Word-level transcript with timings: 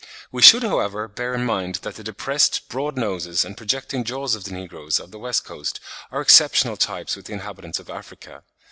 We 0.31 0.41
should, 0.41 0.63
however, 0.63 1.07
bear 1.07 1.35
in 1.35 1.45
mind 1.45 1.75
that 1.83 1.93
the 1.95 2.03
depressed, 2.03 2.69
broad 2.69 2.97
noses 2.97 3.45
and 3.45 3.55
projecting 3.55 4.03
jaws 4.03 4.33
of 4.33 4.45
the 4.45 4.51
negroes 4.51 4.99
of 4.99 5.11
the 5.11 5.19
West 5.19 5.45
Coast 5.45 5.79
are 6.11 6.21
exceptional 6.21 6.75
types 6.75 7.15
with 7.15 7.25
the 7.27 7.33
inhabitants 7.33 7.77
of 7.77 7.87
Africa. 7.87 8.41